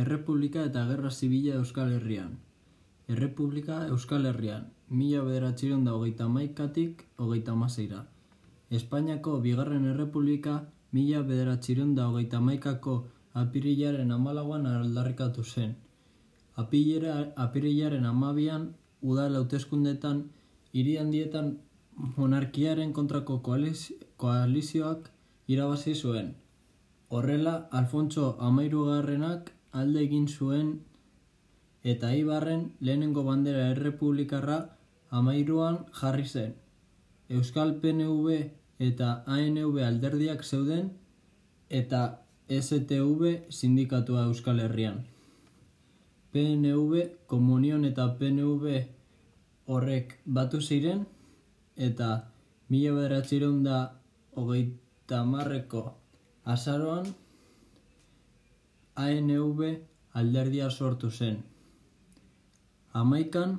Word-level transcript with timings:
Errepublika 0.00 0.62
eta 0.64 0.86
Gerra 0.88 1.10
Zibila 1.10 1.56
Euskal 1.60 1.90
Herrian. 1.92 2.36
Errepublika 3.14 3.80
Euskal 3.88 4.24
Herrian, 4.30 4.68
mila 4.88 5.24
bederatziron 5.26 5.84
da 5.84 5.94
hogeita 5.96 6.28
maikatik 6.28 7.02
hogeita 7.18 7.56
maseira. 7.62 8.00
Espainiako 8.78 9.34
Bigarren 9.46 9.84
Errepublika 9.92 10.54
mila 10.92 11.20
bederatziron 11.32 11.92
da 11.98 12.08
hogeita 12.08 12.40
maikako 12.40 12.96
apirilaren 13.42 14.16
amalaguan 14.16 14.66
aldarrikatu 14.66 15.44
zen. 15.44 15.76
Apilera, 16.56 17.18
apirilaren 17.36 18.06
amabian, 18.14 18.66
udal 19.02 19.36
hauteskundetan, 19.36 20.24
hiri 20.72 20.96
handietan 21.02 21.54
monarkiaren 22.16 22.92
kontrako 22.96 23.40
koaliz, 23.44 23.92
koalizioak 24.16 25.10
irabazi 25.46 25.94
zuen. 25.94 26.34
Horrela, 27.08 27.68
Alfontso 27.70 28.36
Amairugarrenak 28.38 29.52
alde 29.72 30.02
egin 30.06 30.26
zuen 30.28 30.70
eta 31.82 32.14
Ibarren 32.14 32.64
lehenengo 32.80 33.22
bandera 33.24 33.68
errepublikarra 33.74 34.58
amairuan 35.10 35.78
jarri 36.00 36.26
zen. 36.26 36.54
Euskal 37.28 37.76
PNV 37.82 38.40
eta 38.88 39.22
ANV 39.26 39.78
alderdiak 39.86 40.44
zeuden 40.44 40.90
eta 41.68 42.02
STV 42.50 43.46
sindikatua 43.50 44.24
Euskal 44.26 44.60
Herrian. 44.60 45.04
PNV, 46.32 47.26
Komunion 47.26 47.84
eta 47.84 48.08
PNV 48.18 48.74
horrek 49.66 50.18
batu 50.24 50.60
ziren 50.60 51.06
eta 51.76 52.10
mila 52.68 52.94
bederatziron 52.98 53.62
da 53.62 53.78
hogeita 54.34 55.24
marreko 55.24 55.82
azaroan 56.44 57.06
ANV 59.04 59.60
alderdia 60.20 60.70
sortu 60.70 61.10
zen. 61.10 61.36
Amaikan 62.92 63.58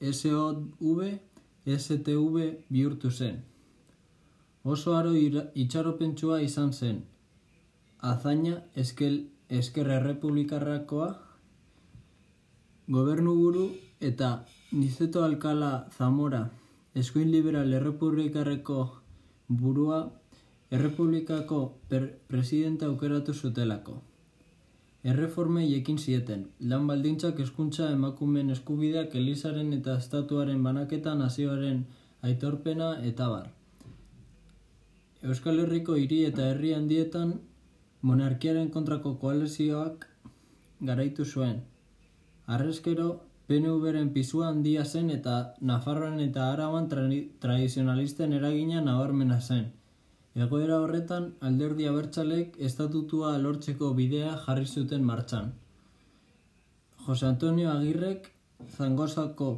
SOV 0.00 1.00
STV 1.66 2.36
bihurtu 2.70 3.10
zen. 3.10 3.42
Oso 4.64 4.96
aro 4.96 5.12
itxaropentsua 5.64 6.40
izan 6.42 6.72
zen. 6.72 7.02
Azaina 8.00 8.56
eskel, 8.82 9.16
eskerra 9.48 9.98
republikarrakoa 10.04 11.08
gobernuburu 12.88 13.68
eta 14.00 14.44
Nizeto 14.72 15.24
Alkala 15.24 15.86
Zamora 15.96 16.42
eskuin 16.94 17.30
liberal 17.30 17.72
errepublikarreko 17.72 18.80
burua 19.48 20.00
errepublikako 20.70 21.60
presidenta 22.28 22.86
aukeratu 22.86 23.34
zutelako. 23.34 24.02
Erreformei 25.04 25.66
ekin 25.76 25.98
zieten, 25.98 26.46
lan 26.70 26.86
baldintzak 26.88 27.40
eskuntza 27.44 27.90
emakumen 27.92 28.52
eskubideak 28.54 29.16
elizaren 29.20 29.74
eta 29.76 29.98
estatuaren 30.00 30.62
banaketa 30.64 31.12
nazioaren 31.18 31.82
aitorpena 32.28 32.88
eta 33.10 33.26
bar. 33.32 33.50
Euskal 35.28 35.60
Herriko 35.60 35.98
hiri 36.00 36.22
eta 36.30 36.48
herri 36.52 36.72
handietan 36.78 37.36
monarkiaren 38.10 38.72
kontrako 38.72 39.14
koalizioak 39.20 40.08
garaitu 40.90 41.24
zuen. 41.24 41.60
Arrezkero, 42.56 43.08
PNV-ren 43.48 44.10
pisua 44.16 44.48
handia 44.48 44.84
zen 44.84 45.10
eta 45.12 45.38
Nafarroan 45.60 46.20
eta 46.20 46.50
Araban 46.52 46.88
tra 46.88 47.04
tradizionalisten 47.44 48.32
eragina 48.32 48.80
nabarmena 48.80 49.40
zen. 49.40 49.66
Egoera 50.34 50.80
horretan, 50.82 51.26
alderdi 51.48 51.84
abertzalek 51.86 52.56
estatutua 52.68 53.36
lortzeko 53.42 53.92
bidea 53.98 54.32
jarri 54.46 54.66
zuten 54.66 55.04
martxan. 55.10 55.52
Jose 57.06 57.26
Antonio 57.28 57.70
Agirrek, 57.70 58.26
Zangosako, 58.76 59.50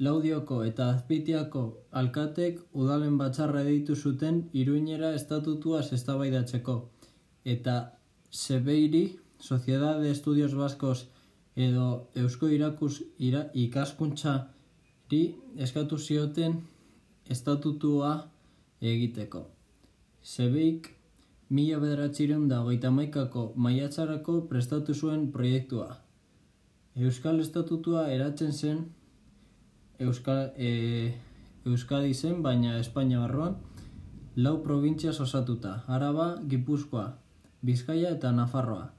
Laudioko 0.00 0.58
eta 0.64 0.88
Azpitiako 0.94 1.62
alkatek 2.00 2.58
udalen 2.72 3.18
batzarra 3.20 3.62
editu 3.62 3.94
zuten 3.94 4.40
iruinera 4.64 5.12
estatutua 5.14 5.82
zestabaidatzeko. 5.82 6.76
Eta 7.44 7.76
Sebeiri, 8.30 9.04
Sociedad 9.38 10.00
de 10.00 10.10
Estudios 10.10 10.54
Vascos 10.54 11.06
edo 11.54 12.08
Eusko 12.14 12.48
Irakus 12.48 13.02
ira, 13.18 13.44
ikaskuntzari 13.54 15.22
eskatu 15.68 15.98
zioten 15.98 16.60
estatutua 17.28 18.12
egiteko. 18.80 19.46
Zebeik 20.22 20.90
mila 21.48 21.78
bederatzireun 21.80 22.48
da 22.48 22.60
goita 22.62 22.90
maikako 22.90 23.52
maiatzarako 23.56 24.42
prestatu 24.50 24.94
zuen 24.94 25.30
proiektua. 25.32 25.96
Euskal 26.96 27.40
Estatutua 27.40 28.08
eratzen 28.12 28.52
zen 28.52 28.84
Euskal, 29.98 30.52
e, 30.56 31.14
Euskadi 31.64 32.14
zen, 32.14 32.42
baina 32.42 32.78
Espainia 32.78 33.20
barroan, 33.20 33.56
lau 34.36 34.62
provintzia 34.62 35.10
osatuta, 35.10 35.82
Araba, 35.86 36.36
Gipuzkoa, 36.48 37.16
Bizkaia 37.62 38.14
eta 38.16 38.32
Nafarroa. 38.32 38.92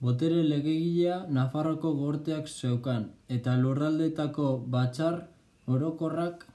Botere 0.00 0.42
legegilea 0.42 1.24
Nafarroko 1.28 1.94
gorteak 1.96 2.48
zeukan, 2.48 3.10
eta 3.28 3.56
lurraldetako 3.56 4.50
batxar 4.68 5.24
orokorrak 5.66 6.46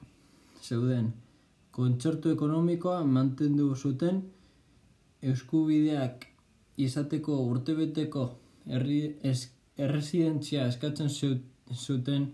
zeuden 0.62 1.12
kontzertu 1.72 2.32
ekonomikoa 2.36 3.04
mantendu 3.16 3.76
zuten 3.76 4.22
eskubideak 5.34 6.26
izateko 6.78 7.38
urtebeteko 7.52 8.24
erri, 8.78 9.02
es, 9.24 9.52
erresidentzia 9.78 10.66
eskatzen 10.72 11.10
zuten 11.12 12.32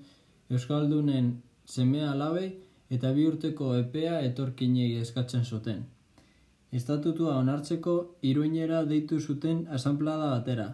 Euskaldunen 0.50 1.30
semea 1.66 2.12
alabei 2.12 2.48
eta 2.90 3.12
bi 3.14 3.28
urteko 3.28 3.76
epea 3.82 4.20
etorkinei 4.30 4.90
eskatzen 5.02 5.46
zuten. 5.46 5.84
Estatutua 6.72 7.38
onartzeko 7.42 7.96
iruinera 8.30 8.84
deitu 8.86 9.20
zuten 9.20 9.66
asamplada 9.78 10.30
batera, 10.32 10.68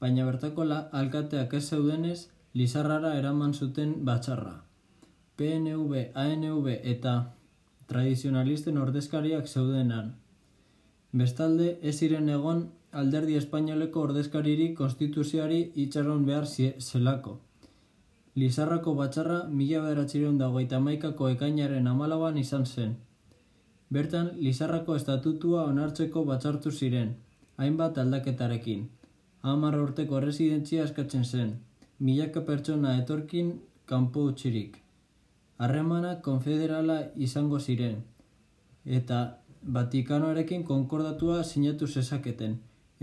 baina 0.00 0.26
bertako 0.26 0.64
la, 0.64 0.80
alkateak 1.02 1.54
ez 1.54 1.64
zeudenez, 1.68 2.18
Lizarrara 2.54 3.12
eraman 3.14 3.52
zuten 3.54 3.92
batxarra. 4.04 4.56
PNV, 5.38 6.00
ANV 6.18 6.66
eta 6.74 7.12
tradizionalisten 7.90 8.76
ordezkariak 8.78 9.48
zeudenan. 9.48 10.10
Bestalde, 11.20 11.70
ez 11.82 11.94
ziren 11.98 12.28
egon 12.34 12.60
alderdi 13.02 13.36
espainoleko 13.38 14.04
ordezkariri 14.08 14.68
konstituzioari 14.80 15.60
itxaron 15.84 16.26
behar 16.28 16.46
zelako. 16.88 17.32
Lizarrako 18.40 18.94
batxarra 19.00 19.38
mila 19.60 19.80
beratzireun 19.86 20.36
dagoita 20.38 20.78
maikako 20.84 21.30
ekainaren 21.34 21.88
amalaban 21.92 22.38
izan 22.38 22.66
zen. 22.66 22.92
Bertan, 23.96 24.28
Lizarrako 24.46 24.94
estatutua 25.00 25.64
onartzeko 25.72 26.22
batxartu 26.28 26.70
ziren, 26.70 27.16
hainbat 27.56 27.98
aldaketarekin. 28.04 28.84
Hamar 29.42 29.78
urteko 29.80 30.20
residentzia 30.26 30.84
eskatzen 30.86 31.24
zen, 31.24 31.50
milaka 31.98 32.44
pertsona 32.52 32.94
etorkin 33.02 33.50
kanpo 33.86 34.28
utxirik 34.30 34.78
harremanak 35.60 36.22
konfederala 36.24 36.96
izango 37.28 37.58
ziren, 37.60 38.00
eta 38.98 39.20
Vatikanoarekin 39.76 40.62
konkordatua 40.64 41.42
sinatu 41.44 41.86
zezaketen, 41.86 42.54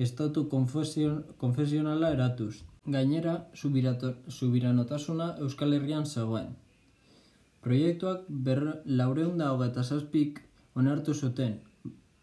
estatu 0.05 0.47
konfesionala 0.49 2.09
eratuz. 2.15 2.63
Gainera, 2.95 3.35
subiranotasuna 3.53 5.27
Euskal 5.45 5.77
Herrian 5.77 6.05
zegoen. 6.05 6.49
Proiektuak 7.61 8.25
ber 8.49 8.61
laureunda 8.85 9.51
hogeta 9.53 9.83
zazpik 9.83 10.41
onartu 10.73 11.13
zuten, 11.13 11.59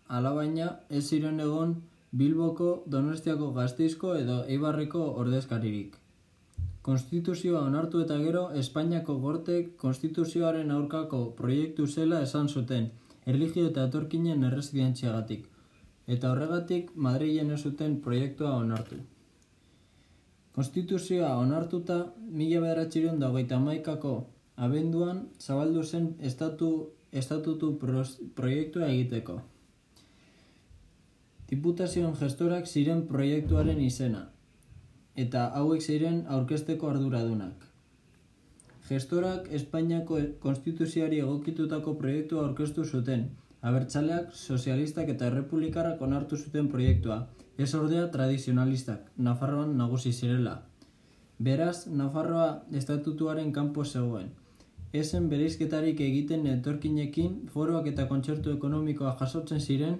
alabaina 0.08 0.70
ez 0.90 1.04
ziren 1.04 1.40
egon 1.46 1.76
Bilboko, 2.14 2.70
Donostiako 2.86 3.52
gaztizko 3.52 4.14
edo 4.16 4.42
Eibarreko 4.48 5.04
ordezkaririk. 5.22 5.96
Konstituzioa 6.84 7.62
onartu 7.64 8.02
eta 8.04 8.16
gero, 8.20 8.40
Espainiako 8.60 9.14
gortek 9.20 9.69
konstituzioaren 9.81 10.72
aurkako 10.75 11.20
proiektu 11.38 11.86
zela 11.86 12.19
esan 12.25 12.50
zuten, 12.58 12.90
erligio 13.32 13.70
eta 13.70 13.86
etorkinen 13.88 14.44
erresidentziagatik, 14.48 15.46
eta 16.16 16.32
horregatik 16.32 16.90
Madrilen 17.06 17.54
ez 17.56 17.62
zuten 17.70 17.94
proiektua 18.08 18.50
onartu. 18.56 18.98
Konstituzioa 20.58 21.31
onartuta, 21.46 21.96
mila 22.42 22.60
bederatxirion 22.66 23.16
da 23.22 23.32
hogeita 23.32 23.62
maikako 23.64 24.12
abenduan 24.69 25.25
zabaldu 25.40 25.87
zen 25.88 26.12
estatu, 26.20 26.70
estatutu 27.25 27.72
proiektua 27.80 28.92
egiteko. 28.92 29.40
Diputazioen 31.48 32.12
gestorak 32.20 32.69
ziren 32.69 33.06
proiektuaren 33.08 33.80
izena, 33.88 34.26
eta 35.16 35.44
hauek 35.61 35.82
ziren 35.82 36.25
aurkesteko 36.37 36.90
arduradunak. 36.90 37.70
Gestorak 38.88 39.46
Espainiako 39.58 40.19
konstituziari 40.40 41.20
egokitutako 41.25 41.94
proiektua 42.00 42.44
aurkeztu 42.46 42.84
zuten, 42.84 43.31
Abertzaleak, 43.64 44.34
sozialistak 44.37 45.08
eta 45.08 45.31
errepublikarrak 45.31 46.02
onartu 46.05 46.37
zuten 46.37 46.66
proiektua, 46.69 47.22
ez 47.56 47.70
ordea 47.75 48.11
tradizionalistak, 48.12 49.06
Nafarroan 49.16 49.76
nagusi 49.78 50.12
zirela. 50.12 50.58
Beraz, 51.38 51.87
Nafarroa 51.88 52.49
estatutuaren 52.81 53.52
kanpo 53.52 53.84
zegoen. 53.84 54.28
Ezen 54.94 55.31
bereizketarik 55.31 56.00
egiten 56.00 56.46
etorkinekin 56.46 57.38
foroak 57.55 57.88
eta 57.90 58.05
kontzertu 58.11 58.52
ekonomikoa 58.55 59.16
jasotzen 59.20 59.61
ziren 59.61 59.96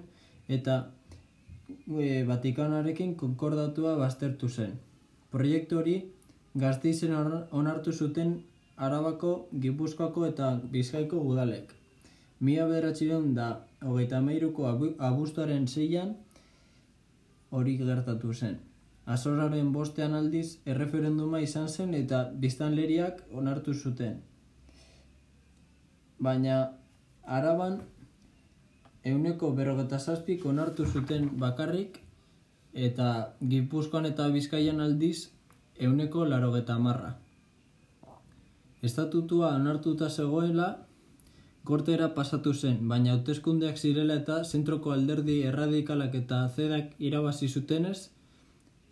eta 0.47 0.77
e, 1.89 2.23
Vatikanarekin 2.29 3.15
konkordatua 3.19 3.97
baztertu 3.99 4.47
zen. 4.47 4.77
Proiektu 5.35 5.79
hori 5.81 5.93
gazteizen 6.55 7.13
onartu 7.61 7.91
zuten 7.91 8.29
Arabako, 8.87 9.31
Gipuzkoako 9.63 10.27
eta 10.29 10.51
Bizkaiko 10.71 11.19
udalek. 11.31 11.73
Mila 12.39 12.67
bederatxireun 12.69 13.33
da 13.35 13.47
hogeita 13.81 14.21
meiruko 14.23 14.69
abuztuaren 15.09 15.67
zeian 15.67 16.13
hori 17.51 17.75
gertatu 17.81 18.31
zen. 18.33 18.55
Azoraren 19.15 19.73
bostean 19.73 20.15
aldiz 20.21 20.45
erreferenduma 20.75 21.43
izan 21.43 21.67
zen 21.67 21.93
eta 21.99 22.21
biztanleriak 22.45 23.21
onartu 23.41 23.73
zuten. 23.73 24.15
Baina 26.29 26.61
araban 27.39 27.81
euneko 29.03 29.51
berrogeta 29.59 29.99
zazpik 29.99 30.47
onartu 30.55 30.87
zuten 30.87 31.29
bakarrik 31.43 32.04
eta 32.75 33.35
Gipuzkoan 33.41 34.05
eta 34.05 34.27
Bizkaian 34.29 34.81
aldiz 34.83 35.29
euneko 35.79 36.25
larogeta 36.27 36.77
marra. 36.79 37.15
Estatutua 38.83 39.55
onartuta 39.55 40.09
zegoela 40.09 40.67
gortera 41.65 42.11
pasatu 42.13 42.53
zen, 42.53 42.81
baina 42.89 43.13
hauteskundeak 43.15 43.77
zirela 43.77 44.19
eta 44.21 44.43
zentroko 44.43 44.91
alderdi 44.91 45.39
erradikalak 45.51 46.15
eta 46.21 46.41
zedak 46.55 46.91
irabazi 46.99 47.47
zutenez, 47.47 48.11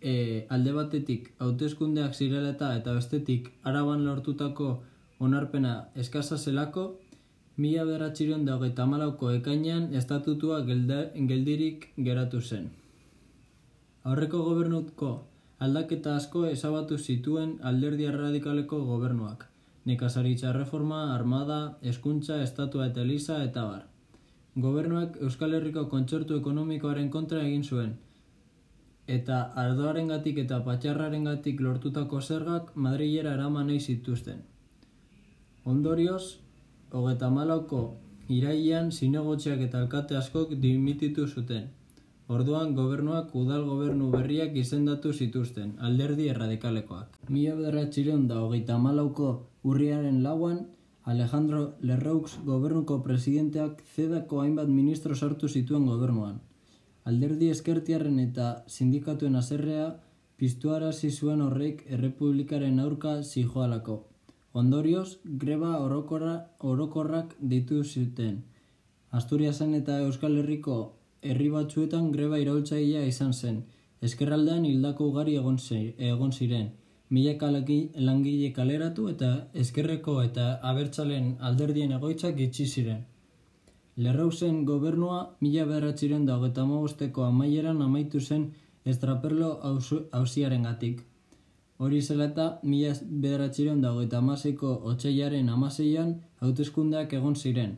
e, 0.00 0.46
alde 0.56 0.72
batetik 0.72 1.30
hauteskundeak 1.38 2.14
zirela 2.14 2.50
eta 2.56 2.74
eta 2.80 2.96
bestetik 2.98 3.52
araban 3.62 4.04
lortutako 4.08 4.70
onarpena 5.20 5.74
eskaza 5.94 6.38
zelako, 6.38 6.86
mila 7.56 7.84
beratxiron 7.84 8.44
da 8.44 8.56
hogeita 8.56 8.86
malauko 8.86 9.30
ekainean 9.30 9.92
estatutua 9.94 10.64
geldirik 10.64 11.92
geratu 12.08 12.40
zen. 12.40 12.72
Aurreko 14.04 14.42
gobernuko 14.44 15.10
aldaketa 15.64 16.14
asko 16.20 16.44
ezabatu 16.46 16.96
zituen 16.98 17.52
alderdi 17.70 18.04
erradikaleko 18.10 18.80
gobernuak 18.88 19.46
nekazaritza 19.90 20.52
reforma, 20.52 21.14
armada, 21.14 21.58
eskuntza, 21.92 22.42
estatua 22.42 22.88
eta 22.90 23.00
eliza 23.00 23.38
eta 23.44 23.64
bar. 23.68 23.86
Gobernuak 24.64 25.16
Euskal 25.28 25.54
Herriko 25.56 25.84
kontzertu 25.92 26.36
ekonomikoaren 26.40 27.08
kontra 27.14 27.40
egin 27.44 27.64
zuen, 27.64 27.94
eta 29.16 29.38
ardoaren 29.62 30.08
gatik 30.12 30.40
eta 30.44 30.60
patxarraren 30.68 31.24
gatik 31.28 31.60
lortutako 31.60 32.20
zergak 32.20 32.72
Madrilera 32.76 33.34
eraman 33.38 33.72
nahi 33.72 33.80
zituzten. 33.80 34.42
Ondorioz, 35.64 36.38
hogeta 36.92 37.30
malauko 37.30 37.82
irailean 38.28 38.92
zinegotxeak 38.92 39.64
eta 39.68 39.80
alkate 39.80 40.16
askok 40.16 40.54
dimititu 40.66 41.26
zuten. 41.26 41.68
Orduan 42.26 42.70
gobernuak 42.72 43.34
udal 43.36 43.66
gobernu 43.68 44.06
berriak 44.08 44.54
izendatu 44.56 45.10
zituzten, 45.12 45.74
alderdi 45.78 46.30
erradikalekoak. 46.32 47.18
Mila 47.28 47.56
bederatxireun 47.58 48.22
da 48.30 48.38
hogeita 48.40 48.78
malauko 48.78 49.32
urriaren 49.62 50.22
lauan, 50.22 50.62
Alejandro 51.04 51.74
Lerroux 51.82 52.38
gobernuko 52.46 53.02
presidenteak 53.04 53.82
zedako 53.94 54.40
hainbat 54.40 54.72
ministro 54.72 55.14
sartu 55.14 55.48
zituen 55.48 55.84
gobernuan. 55.84 56.40
Alderdi 57.04 57.50
eskertiarren 57.52 58.18
eta 58.18 58.48
sindikatuen 58.68 59.36
azerrea 59.36 59.90
piztuarazi 60.40 61.10
zuen 61.10 61.44
horrek 61.44 61.84
errepublikaren 61.90 62.80
aurka 62.80 63.18
zijoalako. 63.22 64.00
Ondorioz, 64.54 65.18
greba 65.24 65.76
orokorra, 65.84 66.34
orokorrak 66.60 67.36
ditu 67.38 67.84
zuten. 67.84 68.44
Asturiasen 69.10 69.74
eta 69.74 70.00
Euskal 70.08 70.38
Herriko 70.40 70.78
herri 71.30 71.48
batzuetan 71.50 72.10
greba 72.12 72.38
iraultzailea 72.42 73.04
izan 73.10 73.32
zen. 73.32 73.62
Eskerraldean 74.08 74.64
hildako 74.68 75.08
ugari 75.10 75.36
egon, 75.40 75.58
egon 75.98 76.32
ziren. 76.32 76.70
Milaka 77.10 77.50
langile 77.50 78.52
kaleratu 78.52 79.08
eta 79.08 79.30
eskerreko 79.62 80.22
eta 80.22 80.46
abertzalen 80.70 81.36
alderdien 81.40 81.92
egoitzak 81.92 82.40
itxi 82.46 82.66
ziren. 82.66 83.04
Lerrauzen 83.96 84.64
gobernua 84.64 85.18
mila 85.40 85.64
beratziren 85.64 86.24
da 86.26 86.36
hogeta 86.36 86.62
amaieran 87.26 87.82
amaitu 87.82 88.20
zen 88.20 88.52
estraperlo 88.84 89.50
hausiaren 90.12 90.62
gatik. 90.62 91.04
Hori 91.78 92.00
zela 92.02 92.24
eta 92.24 92.58
mila 92.62 92.92
beratziren 93.24 93.80
da 93.80 93.92
hogeta 93.92 94.18
amaseiko 94.18 94.74
otxeiaren 94.92 95.48
amaseian 95.48 96.14
hauteskundeak 96.40 97.12
egon 97.12 97.36
ziren. 97.36 97.76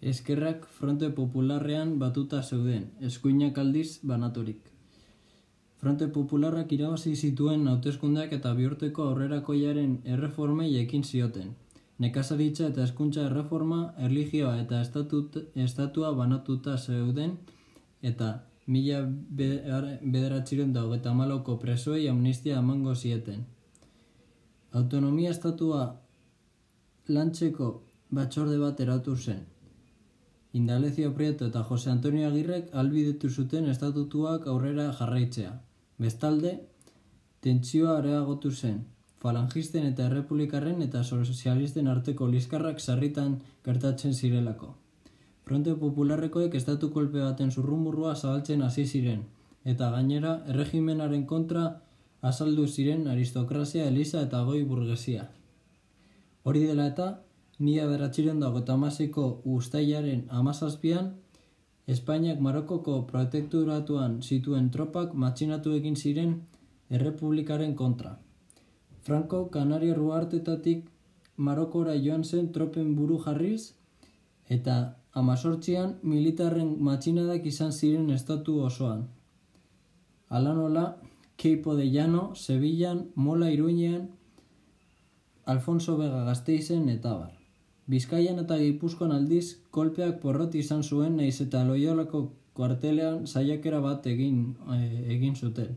Eskerrak 0.00 0.66
fronte 0.78 1.10
popularrean 1.12 1.98
batuta 1.98 2.42
zeuden, 2.42 2.86
eskuinak 3.00 3.58
aldiz 3.58 4.00
banaturik. 4.02 4.70
Fronte 5.80 6.08
popularrak 6.12 6.72
irabazi 6.72 7.14
zituen 7.16 7.66
hauteskundeak 7.68 8.32
eta 8.36 8.54
bihurteko 8.56 9.10
aurrerakoiaren 9.10 9.98
erreformei 10.14 10.70
ekin 10.80 11.04
zioten. 11.04 11.52
Nekazaritza 12.00 12.70
eta 12.72 12.84
eskuntza 12.88 13.26
erreforma, 13.28 13.80
erligioa 14.08 14.54
eta 14.62 14.80
estatut, 14.80 15.36
estatua 15.54 16.12
banatuta 16.16 16.78
zeuden 16.78 17.36
eta 18.00 18.30
mila 18.66 19.02
bederatxiren 19.36 20.72
dago 20.72 20.96
eta 20.96 21.12
maloko 21.14 21.58
presoei 21.60 22.08
amnistia 22.08 22.58
amango 22.58 22.94
zieten. 22.94 23.44
Autonomia 24.72 25.30
estatua 25.36 25.86
lantzeko 27.08 27.72
batxorde 28.10 28.58
bat 28.58 28.80
eratu 28.80 29.16
zen. 29.16 29.40
Indalecio 30.52 31.14
Prieto 31.14 31.46
eta 31.46 31.62
Jose 31.62 31.90
Antonio 31.90 32.26
Agirrek 32.26 32.72
albidetu 32.74 33.28
zuten 33.30 33.68
estatutuak 33.70 34.48
aurrera 34.50 34.88
jarraitzea. 34.98 35.52
Bestalde, 35.98 36.56
tentsioa 37.40 37.98
areagotu 37.98 38.50
zen, 38.50 38.80
falangisten 39.22 39.86
eta 39.86 40.08
errepublikarren 40.08 40.82
eta 40.82 41.04
sozialisten 41.04 41.86
arteko 41.92 42.26
liskarrak 42.26 42.80
sarritan 42.80 43.38
gertatzen 43.64 44.14
zirelako. 44.14 44.74
Fronte 45.46 45.76
Popularrekoek 45.78 46.54
estatu 46.58 46.90
kolpe 46.90 47.22
baten 47.22 47.50
zurrumurrua 47.50 48.16
zabaltzen 48.16 48.62
hasi 48.62 48.86
ziren, 48.86 49.22
eta 49.64 49.90
gainera 49.94 50.36
erregimenaren 50.48 51.26
kontra 51.30 51.64
azaldu 52.22 52.66
ziren 52.66 53.06
aristokrazia, 53.06 53.86
eliza 53.86 54.22
eta 54.26 54.42
goi 54.44 54.64
burgesia. 54.64 55.28
Hori 56.42 56.66
dela 56.66 56.86
eta, 56.90 57.10
Nia 57.60 57.86
beratxiren 57.88 58.38
dago 58.40 58.62
eta 58.62 58.74
amaziko 58.78 59.24
ustaiaren 59.54 60.22
amazazpian, 60.42 61.10
Espainiak 61.94 62.38
Marokoko 62.40 62.94
protekturatuan 63.08 64.20
zituen 64.22 64.70
tropak 64.70 65.12
matxinatu 65.24 65.74
egin 65.78 65.96
ziren 65.96 66.36
errepublikaren 66.98 67.74
kontra. 67.80 68.12
Franco 69.02 69.40
Kanaria 69.56 69.96
ruartetatik 69.98 70.86
Marokora 71.36 71.96
joan 72.04 72.24
zen 72.24 72.48
tropen 72.52 72.94
buru 72.96 73.18
jarriz, 73.24 73.72
eta 74.56 74.76
amazortzian 75.22 75.96
militarren 76.02 76.70
matxinadak 76.88 77.46
izan 77.52 77.72
ziren 77.72 78.10
estatu 78.14 78.60
osoan. 78.68 79.08
Alanola, 80.28 80.86
Keipo 81.36 81.74
de 81.74 81.90
Llano, 81.90 82.34
Sevillan, 82.34 83.04
Mola 83.14 83.50
Iruinean, 83.50 84.08
Alfonso 85.46 85.96
Vega 85.98 86.24
Gasteizen 86.24 86.88
eta 86.88 87.14
bar. 87.18 87.39
Bizkaian 87.90 88.38
eta 88.42 88.58
Gipuzkoan 88.60 89.12
aldiz 89.12 89.56
kolpeak 89.76 90.20
porrot 90.22 90.54
izan 90.54 90.82
zuen 90.82 91.16
naiz 91.18 91.40
eta 91.44 91.64
loiolako 91.66 92.20
kuartelean 92.54 93.26
saiakera 93.26 93.80
bat 93.80 94.06
egin, 94.06 94.54
e, 94.76 94.78
egin 95.16 95.34
zuten. 95.34 95.74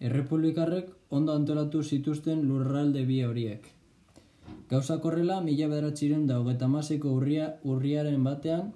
Errepublikarrek 0.00 0.88
ondo 1.18 1.36
antolatu 1.38 1.82
zituzten 1.82 2.42
lurralde 2.48 3.04
bi 3.06 3.20
horiek. 3.22 3.68
Gauza 4.70 4.98
korrela, 5.04 5.40
mila 5.46 5.68
bederatxiren 5.68 6.26
da 6.26 6.40
hogeta 6.40 6.68
urria, 7.12 7.54
urriaren 7.62 8.24
batean, 8.24 8.72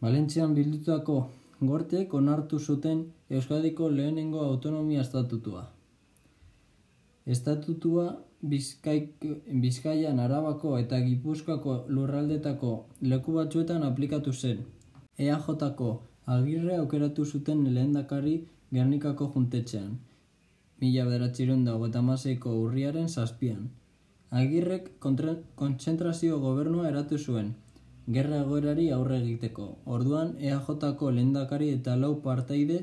Valentzian 0.00 0.54
bildutako 0.54 1.14
gortek 1.60 2.12
onartu 2.14 2.58
zuten 2.58 3.00
Euskadiko 3.30 3.88
lehenengo 3.90 4.44
autonomia 4.44 5.00
estatutua. 5.00 5.64
Estatutua 7.26 8.04
Bizkaik, 8.40 9.24
Bizkaian 9.62 10.20
Arabako 10.22 10.76
eta 10.78 11.00
Gipuzkoako 11.02 11.72
lurraldetako 11.88 12.68
leku 13.00 13.32
batzuetan 13.34 13.82
aplikatu 13.82 14.32
zen. 14.32 14.60
EAJ-ko 15.18 15.88
agirre 16.26 16.76
aukeratu 16.76 17.24
zuten 17.24 17.64
lehendakari 17.74 18.34
Gernikako 18.72 19.32
juntetxean. 19.34 19.98
Mila 20.80 21.04
beratxiron 21.08 21.64
dago 21.64 21.88
eta 21.88 22.02
maseiko 22.02 22.52
urriaren 22.60 23.08
zazpian. 23.08 23.70
Agirrek 24.30 24.92
kontzentrazio 25.00 26.38
gobernua 26.38 26.88
eratu 26.88 27.18
zuen. 27.18 27.54
gerra 28.16 28.38
egoerari 28.42 28.90
aurre 28.90 29.18
egiteko. 29.20 29.64
Orduan, 29.84 30.30
EAJ-ko 30.38 31.10
lehendakari 31.10 31.68
eta 31.70 31.96
lau 31.96 32.14
partaide, 32.22 32.78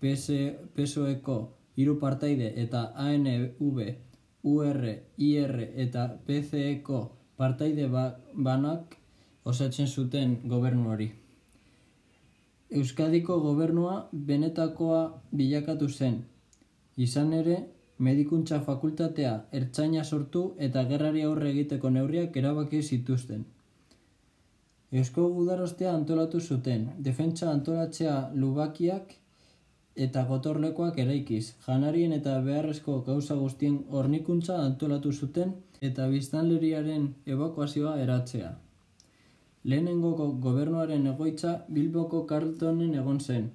PSOE-ko 0.00 1.38
hiru 1.76 1.98
partaide 1.98 2.52
eta 2.64 2.92
ANV, 3.06 3.80
UR, 4.42 4.80
IR 5.18 5.56
eta 5.76 6.06
PCE-ko 6.26 7.00
partaide 7.36 7.88
ba 7.88 8.04
banak 8.34 8.96
osatzen 9.44 9.86
zuten 9.86 10.38
gobernu 10.44 10.90
hori. 10.92 11.10
Euskadiko 12.70 13.40
gobernua 13.40 14.08
benetakoa 14.12 15.02
bilakatu 15.32 15.88
zen. 15.88 16.20
Izan 16.96 17.32
ere, 17.32 17.56
medikuntza 17.98 18.60
fakultatea 18.66 19.32
ertzaina 19.60 20.04
sortu 20.04 20.44
eta 20.68 20.84
gerrari 20.92 21.22
aurre 21.28 21.50
egiteko 21.50 21.90
neurriak 21.90 22.36
erabaki 22.42 22.82
zituzten. 22.82 23.44
Eusko 24.92 25.28
gudarostea 25.34 25.92
antolatu 25.94 26.40
zuten, 26.40 26.88
defentsa 26.98 27.50
antolatzea 27.50 28.14
lubakiak 28.34 29.12
eta 30.04 30.22
gotorlekoak 30.28 30.98
eraikiz, 31.02 31.44
janarien 31.66 32.12
eta 32.16 32.38
beharrezko 32.46 33.00
gauza 33.06 33.34
guztien 33.40 33.78
hornikuntza 33.98 34.56
antolatu 34.64 35.12
zuten 35.12 35.52
eta 35.88 36.06
biztanleriaren 36.12 37.06
evakuazioa 37.34 37.96
eratzea. 38.04 38.50
Lehenengo 39.64 40.12
gobernuaren 40.46 41.06
egoitza 41.10 41.50
Bilboko 41.78 42.22
Carltonen 42.30 42.94
egon 43.02 43.20
zen. 43.20 43.50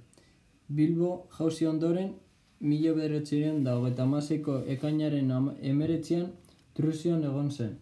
Bilbo 0.79 1.09
jauzi 1.37 1.65
ondoren, 1.69 2.11
mila 2.59 2.93
bederetziren 2.97 3.63
dago 3.63 3.87
eta 3.89 4.05
maziko 4.11 4.59
ekainaren 4.75 5.31
emeretzian 5.73 6.27
truzion 6.77 7.25
egon 7.31 7.49
zen. 7.51 7.73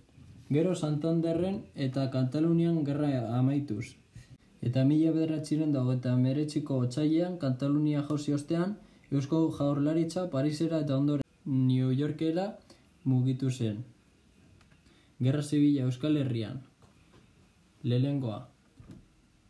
Gero 0.55 0.75
Santanderren 0.75 1.59
eta 1.87 2.07
Katalunian 2.15 2.79
gerra 2.87 3.11
amaituz, 3.39 3.95
eta 4.67 4.83
mila 4.87 5.11
bederatziren 5.15 5.71
dago 5.75 5.93
eta 5.97 6.15
meretxiko 6.19 6.79
otxailean 6.85 7.37
Katalunia 7.39 8.03
jauzi 8.09 8.33
ostean, 8.33 8.77
Eusko 9.11 9.39
jaurlaritza 9.57 10.29
Parisera 10.31 10.79
eta 10.85 10.97
ondoren 10.97 11.23
New 11.45 11.91
Yorkera 11.91 12.45
mugitu 13.03 13.51
zen. 13.51 13.83
Gerra 15.19 15.43
Zibila 15.43 15.83
Euskal 15.89 16.17
Herrian. 16.17 16.61
Lehengoa. 17.83 18.39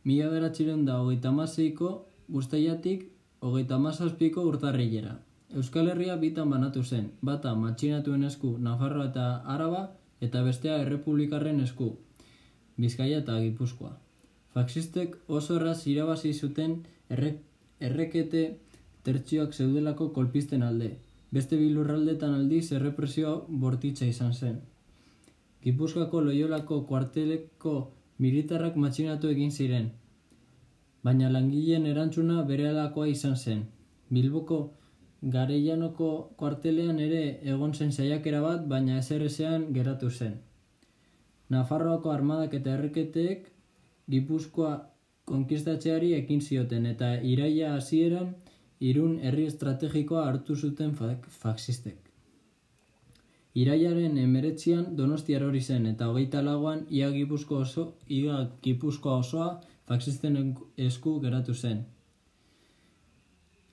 Mila 0.03 0.29
bederatziren 0.31 0.85
da 0.85 0.97
hogeita 1.01 1.31
mazeiko 1.31 1.91
guztaiatik 2.35 3.05
hogeita 3.41 3.77
mazazpiko 3.85 4.43
urtarrilera. 4.49 5.13
Euskal 5.53 5.91
Herria 5.93 6.15
bitan 6.17 6.49
banatu 6.49 6.81
zen, 6.83 7.11
bata 7.21 7.53
matxinatuen 7.55 8.23
esku 8.29 8.55
Nafarroa 8.67 9.11
eta 9.11 9.25
Araba 9.55 9.83
eta 10.27 10.41
bestea 10.47 10.79
Errepublikarren 10.81 11.61
esku, 11.61 11.91
Bizkaia 12.77 13.19
eta 13.21 13.37
Gipuzkoa. 13.43 13.93
Faxistek 14.53 15.15
oso 15.27 15.55
erraz 15.59 15.79
irabazi 15.87 16.33
zuten 16.33 16.75
errekete 17.09 18.43
tertzioak 19.03 19.53
zeudelako 19.53 20.09
kolpisten 20.17 20.63
alde. 20.63 20.91
Beste 21.33 21.57
bilurraldetan 21.57 22.35
aldiz 22.37 22.67
errepresio 22.77 23.33
bortitza 23.63 24.05
izan 24.05 24.33
zen. 24.33 24.59
Gipuzkoako 25.63 26.21
loiolako 26.27 26.83
kuarteleko 26.89 27.73
militarrak 28.19 28.77
matxinatu 28.83 29.31
egin 29.33 29.51
ziren. 29.51 29.89
Baina 31.03 31.31
langileen 31.33 31.89
erantzuna 31.89 32.43
bere 32.51 32.69
alakoa 32.69 33.07
izan 33.07 33.35
zen. 33.35 33.65
Bilboko 34.13 34.59
Gareianoko 35.33 36.07
kuartelean 36.39 36.97
ere 36.99 37.23
egon 37.51 37.73
zen 37.73 37.91
saiakera 37.91 38.41
bat, 38.43 38.65
baina 38.67 38.97
ezerezean 39.01 39.69
geratu 39.77 40.09
zen. 40.11 40.33
Nafarroako 41.49 42.11
armadak 42.11 42.53
eta 42.59 42.73
erreketeek 42.77 43.47
Gipuzkoa 44.11 44.73
konkistatzeari 45.25 46.13
ekin 46.13 46.41
zioten 46.41 46.85
eta 46.85 47.13
iraia 47.33 47.75
hasieran 47.75 48.33
irun 48.79 49.19
herri 49.19 49.45
estrategikoa 49.51 50.25
hartu 50.27 50.55
zuten 50.55 50.91
faxistek. 51.43 51.99
Iraiaren 53.61 54.17
emeretzian 54.17 54.85
donostiar 54.97 55.43
hori 55.47 55.61
zen 55.61 55.85
eta 55.85 56.07
hogeita 56.09 56.41
lagoan 56.41 56.85
ia 56.89 57.09
gipuzko 57.13 57.59
oso, 57.65 57.83
ia 58.09 58.39
gipuzkoa 58.63 59.17
osoa 59.23 59.49
faxisten 59.87 60.39
esku 60.77 61.19
geratu 61.25 61.53
zen. 61.53 61.83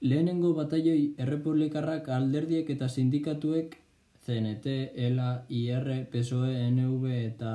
Lehenengo 0.01 0.53
bataioi 0.57 1.15
errepublikarrak 1.19 2.09
alderdiek 2.09 2.71
eta 2.71 2.89
sindikatuek 2.89 3.77
CNT, 4.25 4.67
ELA, 5.07 5.31
IR, 5.49 5.89
PSOE, 6.13 6.53
NV 6.71 7.15
eta 7.17 7.55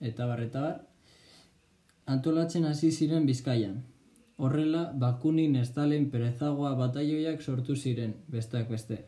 eta 0.00 0.26
barreta 0.26 0.64
antolatzen 2.14 2.64
hasi 2.64 2.90
ziren 2.90 3.26
Bizkaian. 3.26 3.78
Horrela, 4.36 4.82
Bakunin, 5.02 5.56
Estalen, 5.60 6.08
Perezagoa 6.10 6.74
bataioiak 6.78 7.42
sortu 7.42 7.76
ziren, 7.76 8.14
besteak 8.34 8.70
beste. 8.72 8.98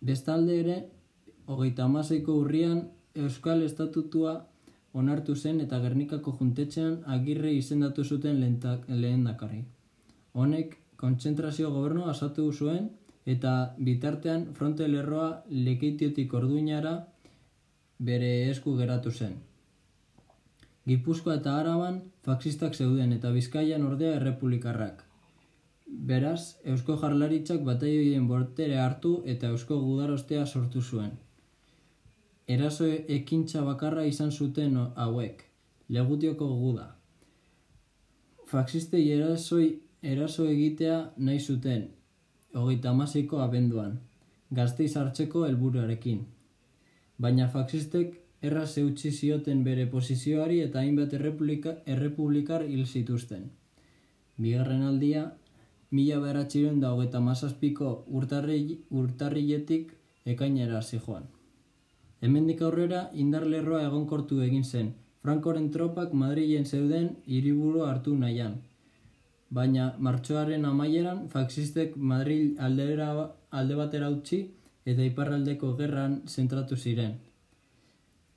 Bestalde 0.00 0.58
ere, 0.62 0.76
hogeita 1.46 1.84
amaseiko 1.84 2.36
urrian, 2.40 2.82
Euskal 3.14 3.62
Estatutua 3.62 4.34
onartu 5.00 5.34
zen 5.34 5.60
eta 5.64 5.80
Gernikako 5.82 6.36
juntetxean 6.38 6.98
agirre 7.16 7.52
izendatu 7.54 8.04
zuten 8.04 8.40
lehen 8.40 9.24
dakari. 9.28 9.64
Honek, 10.32 10.76
kontzentrazio 10.96 11.70
gobernu 11.74 12.06
asatu 12.10 12.50
zuen 12.52 12.90
eta 13.34 13.54
bitartean 13.88 14.46
fronte 14.58 14.88
lerroa 14.88 15.30
lekeitiotik 15.50 16.34
orduinara 16.40 16.94
bere 17.98 18.30
esku 18.50 18.76
geratu 18.78 19.10
zen. 19.10 19.34
Gipuzkoa 20.86 21.38
eta 21.38 21.54
Araban 21.58 22.00
faxistak 22.26 22.74
zeuden 22.76 23.12
eta 23.16 23.30
Bizkaian 23.32 23.84
ordea 23.88 24.16
errepublikarrak. 24.18 25.04
Beraz, 26.10 26.56
Eusko 26.72 26.96
Jarlaritzak 27.00 27.62
bataioien 27.64 28.26
bortere 28.28 28.76
hartu 28.80 29.14
eta 29.34 29.48
Eusko 29.54 29.78
Gudarostea 29.80 30.44
sortu 30.46 30.82
zuen. 30.82 31.14
Eraso 32.56 32.88
ekintza 33.16 33.62
bakarra 33.64 34.04
izan 34.04 34.32
zuten 34.32 34.76
hauek, 34.76 35.44
legutioko 35.88 36.48
guda. 36.60 36.90
Faxistei 38.44 39.06
erasoi 39.14 39.68
eraso 40.02 40.44
egitea 40.50 40.98
nahi 41.16 41.40
zuten, 41.40 41.86
hogeita 42.52 42.90
amaseiko 42.90 43.40
abenduan, 43.40 43.96
gazteiz 44.50 44.92
hartzeko 45.00 45.46
helburuarekin. 45.46 46.20
Baina 47.18 47.48
faxistek 47.48 48.20
erraz 48.48 48.72
eutxi 48.82 49.10
zioten 49.10 49.62
bere 49.64 49.86
posizioari 49.92 50.60
eta 50.64 50.80
hainbat 50.80 51.14
errepublika, 51.18 51.76
errepublikar 51.94 52.64
hil 52.64 52.86
zituzten. 52.86 53.46
Bigarren 54.36 54.82
aldia, 54.88 55.24
mila 55.90 56.18
beratxiren 56.24 56.80
da 56.82 56.92
hogeta 56.94 57.20
mazazpiko 57.20 57.94
urtarriletik 59.00 59.94
ekainera 60.34 60.82
zijoan. 60.82 61.30
Hemendik 62.20 62.62
aurrera 62.66 63.08
indar 63.24 63.46
lerroa 63.46 63.82
egonkortu 63.86 64.40
egin 64.42 64.64
zen, 64.64 64.94
Frankoren 65.24 65.70
tropak 65.72 66.10
Madrilen 66.20 66.66
zeuden 66.68 67.06
hiriburu 67.24 67.84
hartu 67.86 68.12
nahian. 68.22 68.58
Baina 69.58 69.86
martxoaren 70.06 70.66
amaieran 70.70 71.22
faxistek 71.34 71.94
Madril 72.10 72.58
aldera, 72.66 73.06
alde 73.50 73.78
batera 73.78 74.10
utzi 74.12 74.40
eta 74.84 75.06
iparraldeko 75.10 75.70
gerran 75.78 76.18
zentratu 76.28 76.76
ziren. 76.76 77.14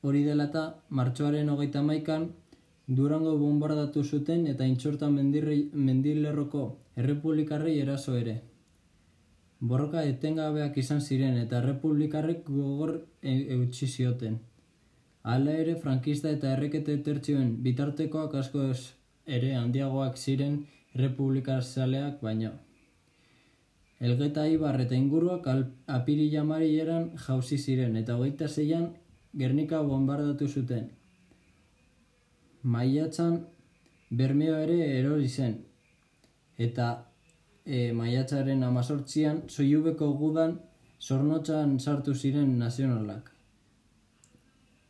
Hori 0.01 0.23
dela 0.23 0.45
eta, 0.51 0.63
martxoaren 0.89 1.49
hogeita 1.49 1.81
maikan, 1.81 2.29
Durango 2.97 3.33
bombardatu 3.37 4.03
zuten 4.03 4.45
eta 4.47 4.65
intxortan 4.65 5.15
mendilerroko 5.15 6.61
errepublikarrei 6.95 7.73
eraso 7.81 8.13
ere. 8.15 8.35
Borroka 9.59 10.03
etengabeak 10.07 10.77
izan 10.77 11.01
ziren 11.01 11.35
eta 11.41 11.57
errepublikarrek 11.59 12.45
gogor 12.47 12.93
e 13.21 13.33
eutxi 13.55 13.87
zioten. 13.87 14.37
Hala 15.23 15.57
ere, 15.63 15.75
frankista 15.81 16.31
eta 16.31 16.53
errekete 16.53 16.95
tertzioen 17.03 17.49
bitartekoak 17.65 18.35
asko 18.41 18.69
ere 19.39 19.49
handiagoak 19.55 20.15
ziren 20.17 20.61
republikar 20.95 21.63
zaleak 21.63 22.21
baino. 22.21 22.53
Elgeta 23.99 24.45
Ibar 24.47 24.79
eta 24.85 24.95
inguruak 24.95 25.49
apiri 25.97 26.29
jamari 26.31 26.71
eran 26.79 27.09
jauzi 27.25 27.57
ziren 27.57 27.97
eta 27.97 28.15
hogeita 28.15 28.47
zeian 28.47 28.87
Gernika 29.35 29.81
bombardatu 29.83 30.47
zuten. 30.47 30.89
Maiatzan 32.63 33.45
bermeo 34.09 34.55
ere 34.57 34.77
erori 34.99 35.27
zen. 35.27 35.57
Eta 36.57 36.87
e, 37.65 37.91
maiatzaren 37.93 38.63
amazortzian 38.63 39.41
soiubeko 39.47 40.11
gudan 40.21 40.59
zornotzan 41.01 41.79
sartu 41.79 42.15
ziren 42.15 42.57
nazionalak. 42.59 43.31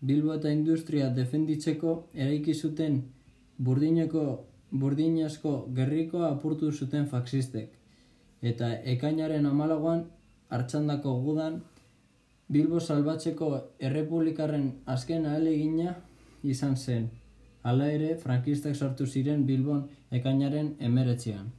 Bilbo 0.01 0.35
eta 0.35 0.51
industria 0.53 1.09
defenditzeko 1.09 1.95
eraiki 2.13 2.53
zuten 2.53 3.01
burdineko 3.57 4.23
burdinazko 4.71 5.53
gerriko 5.73 6.23
apurtu 6.27 6.71
zuten 6.71 7.07
faxistek. 7.07 7.71
Eta 8.41 8.69
ekainaren 8.93 9.45
amalagoan 9.45 10.05
hartxandako 10.49 11.15
gudan 11.23 11.61
Bilbo 12.47 12.79
salbatzeko 12.79 13.47
errepublikarren 13.83 14.67
azken 14.93 15.25
ahalegina 15.27 15.95
izan 16.43 16.77
zen. 16.77 17.09
Hala 17.67 17.89
ere, 17.91 18.13
frankistak 18.21 18.75
sartu 18.75 19.05
ziren 19.05 19.43
Bilbon 19.49 19.81
ekainaren 20.19 20.69
emeretzean. 20.79 21.49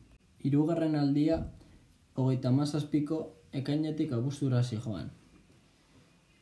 Hirugarren 0.41 0.97
aldia, 0.97 1.43
hogeita 2.17 2.51
mazazpiko 2.51 3.21
ekainetik 3.61 4.17
abustura 4.17 4.63
joan. 4.63 5.11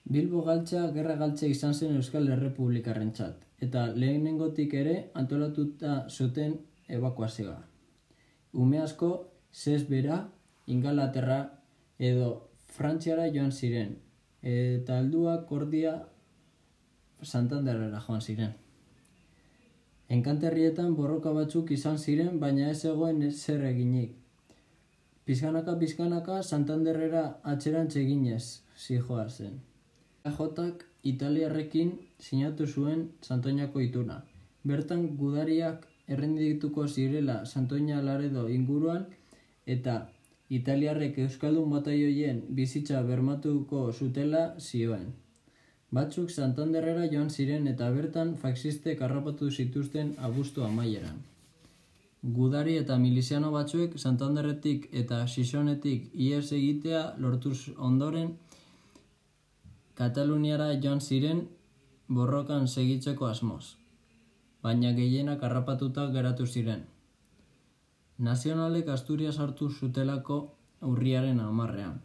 Bilbo 0.05 0.45
galtza 0.47 0.85
gerra 0.95 1.17
galtza 1.17 1.47
izan 1.51 1.75
zen 1.75 1.97
Euskal 1.97 2.29
Errepublikaren 2.29 3.11
txat, 3.13 3.43
eta 3.59 3.89
lehenengotik 3.97 4.75
ere 4.75 4.97
antolatuta 5.15 6.07
zuten 6.09 6.61
evakuazioa. 6.89 7.59
Ume 8.53 8.79
asko, 8.79 9.13
zez 9.53 9.89
bera, 9.91 10.29
ingalaterra 10.67 11.41
edo 11.99 12.51
frantziara 12.79 13.27
joan 13.35 13.51
ziren, 13.51 13.97
eta 14.47 15.01
alduak 15.03 15.49
kordia 15.49 15.97
Santanderrera 17.23 17.99
joan 18.05 18.21
ziren. 18.21 18.53
Enkanterrietan 20.17 20.95
borroka 20.95 21.33
batzuk 21.35 21.73
izan 21.75 21.99
ziren, 21.99 22.39
baina 22.39 22.69
ez 22.71 22.85
egoen 22.85 23.25
zer 23.33 23.65
eginik. 23.67 24.13
Pizkanaka, 25.27 25.75
pizkanaka, 25.81 26.43
Santanderrera 26.43 27.25
atxerantz 27.43 27.97
eginez, 27.99 28.63
zijoa 28.79 29.27
zen. 29.29 29.59
Ajotak 30.23 30.85
Italiarrekin 31.03 31.97
sinatu 32.21 32.67
zuen 32.67 33.09
Santoñako 33.23 33.83
ituna. 33.83 34.21
Bertan 34.63 35.17
gudariak 35.17 35.89
errendituko 36.07 36.87
zirela 36.87 37.45
Santoña 37.47 38.03
Laredo 38.03 38.49
inguruan 38.49 39.07
eta 39.67 39.97
Italiarrek 40.49 41.17
Euskaldun 41.19 41.71
bataioien 41.75 42.43
bizitza 42.55 43.01
bermatuko 43.03 43.93
zutela 43.93 44.43
zioen. 44.61 45.09
Batzuk 45.91 46.31
Santanderrera 46.31 47.09
joan 47.11 47.31
ziren 47.31 47.67
eta 47.67 47.89
bertan 47.91 48.35
faxistek 48.43 49.03
harrapatu 49.03 49.51
zituzten 49.51 50.15
abustu 50.29 50.63
amaieran. 50.63 51.19
Gudari 52.39 52.77
eta 52.77 52.99
miliziano 52.99 53.51
batzuek 53.51 53.99
Santanderretik 53.99 54.89
eta 54.93 55.27
Sisonetik 55.27 56.11
ies 56.15 56.53
egitea 56.53 57.03
lortuz 57.19 57.71
ondoren 57.77 58.35
Kataluniara 59.95 60.73
joan 60.83 61.01
ziren 61.01 61.47
borrokan 62.09 62.69
segitzeko 62.69 63.27
asmoz, 63.27 63.77
baina 64.63 64.93
gehienak 64.93 65.43
harrapatuta 65.43 66.07
geratu 66.13 66.47
ziren. 66.47 66.85
Nazionalek 68.19 68.87
Asturias 68.89 69.37
hartu 69.45 69.67
zutelako 69.69 70.37
urriaren 70.81 71.41
amarrean. 71.41 71.99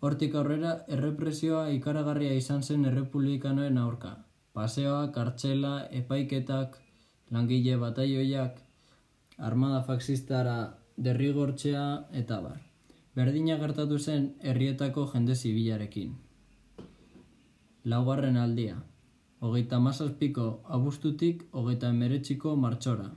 Hortik 0.00 0.34
aurrera, 0.34 0.70
errepresioa 0.88 1.66
ikaragarria 1.76 2.32
izan 2.32 2.62
zen 2.62 2.86
errepublikanoen 2.88 3.76
aurka. 3.78 4.12
Paseoa, 4.56 5.10
kartxela, 5.12 5.72
epaiketak, 6.00 6.78
langile 7.30 7.76
bataioiak, 7.76 8.56
armada 9.36 9.82
faxistara 9.82 10.56
derrigortzea 10.96 11.84
eta 12.22 12.40
bar. 12.40 12.58
Berdina 13.14 13.58
gertatu 13.60 13.98
zen 13.98 14.30
herrietako 14.40 15.06
jende 15.12 15.36
zibilarekin. 15.36 16.14
Laugarren 17.84 18.36
aldia. 18.36 18.78
Hogeita 19.40 19.78
mazazpiko 19.78 20.62
abustutik, 20.64 21.44
hogeita 21.52 21.92
emeretxiko 21.92 22.56
martxora. 22.56 23.10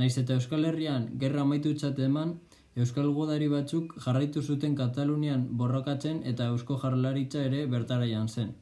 Naiz 0.00 0.14
eta 0.16 0.32
Euskal 0.38 0.64
Herrian 0.64 1.02
gerra 1.20 1.42
amaitu 1.42 1.74
eman, 2.04 2.30
Euskal 2.74 3.08
Godari 3.12 3.48
batzuk 3.48 3.90
jarraitu 4.04 4.42
zuten 4.42 4.74
Katalunian 4.74 5.42
borrokatzen 5.58 6.22
eta 6.30 6.46
Eusko 6.52 6.78
Jarlaritza 6.82 7.42
ere 7.48 7.66
bertaraian 7.66 8.28
zen. 8.28 8.54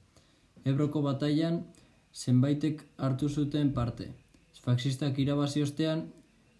Ebroko 0.64 1.02
bataian 1.02 1.60
zenbaitek 2.12 2.82
hartu 2.96 3.28
zuten 3.28 3.72
parte. 3.72 4.08
Faxistak 4.64 5.18
irabazi 5.18 5.62
ostean, 5.62 6.02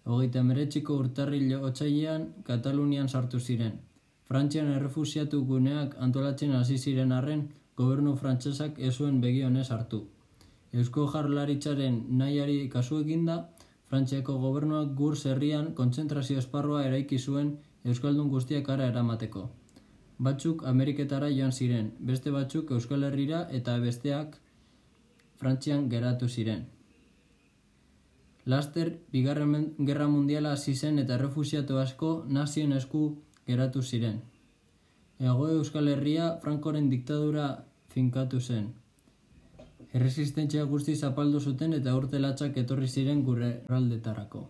hogeita 0.05 0.43
meretxiko 0.43 0.95
urtarri 1.03 1.41
otzailean 1.55 2.27
Katalunian 2.45 3.09
sartu 3.09 3.39
ziren. 3.39 3.79
Frantzian 4.29 4.71
errefusiatu 4.77 5.43
guneak 5.45 5.95
antolatzen 5.99 6.55
hasi 6.55 6.77
ziren 6.77 7.11
arren, 7.11 7.49
gobernu 7.75 8.15
frantsesak 8.15 8.79
ez 8.79 8.95
zuen 8.95 9.19
begionez 9.19 9.69
hartu. 9.71 10.05
Eusko 10.71 11.09
Jarlaritzaren 11.11 12.05
nahiari 12.21 12.69
kasu 12.69 13.01
eginda, 13.03 13.41
Frantziako 13.89 14.35
gobernuak 14.41 14.91
gur 14.97 15.15
zerrian 15.17 15.71
kontzentrazio 15.77 16.37
esparrua 16.41 16.83
eraiki 16.85 17.17
zuen 17.17 17.55
Euskaldun 17.85 18.29
guztiak 18.29 18.69
ara 18.69 18.89
eramateko. 18.91 19.47
Batzuk 20.27 20.65
Ameriketara 20.71 21.29
joan 21.33 21.51
ziren, 21.51 21.93
beste 21.99 22.31
batzuk 22.35 22.71
Euskal 22.75 23.07
Herrira 23.07 23.45
eta 23.59 23.77
besteak 23.79 24.35
Frantzian 25.39 25.87
geratu 25.89 26.27
ziren. 26.27 26.65
Laster, 28.45 28.91
bigarren 29.13 29.73
gerra 29.87 30.07
mundiala 30.11 30.51
hasi 30.57 30.75
zen 30.75 30.99
eta 30.99 31.17
refusiatu 31.21 31.77
asko 31.79 32.11
nazien 32.27 32.73
esku 32.73 33.03
geratu 33.47 33.81
ziren. 33.81 34.21
Ego 35.19 35.49
Euskal 35.55 35.89
Herria 35.93 36.29
Frankoren 36.43 36.89
diktadura 36.89 37.47
finkatu 37.95 38.39
zen. 38.39 38.69
Erresistentzia 39.97 40.63
guzti 40.69 40.93
zapaldu 40.95 41.39
zuten 41.39 41.73
eta 41.73 41.95
urte 41.97 42.19
latzak 42.21 42.57
etorri 42.61 42.87
ziren 42.87 43.23
gure 43.25 43.49
raldetarako. 43.69 44.41